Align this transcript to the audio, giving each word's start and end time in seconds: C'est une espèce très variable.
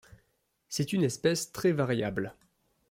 C'est 0.67 0.93
une 0.93 1.03
espèce 1.03 1.51
très 1.51 1.73
variable. 1.73 2.33